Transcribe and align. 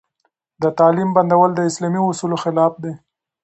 د 0.61 0.63
تعليم 0.79 1.09
بندول 1.15 1.51
د 1.55 1.59
اسلامي 1.69 2.01
اصولو 2.09 2.37
خلاف 2.43 2.73
دي. 2.83 2.93